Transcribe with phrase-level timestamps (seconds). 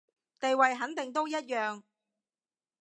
[0.39, 1.83] 地位肯定都一樣